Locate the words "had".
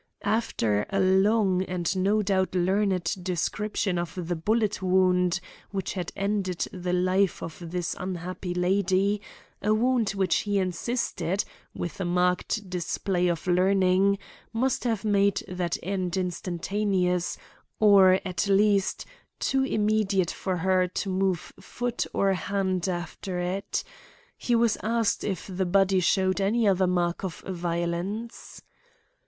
5.93-6.11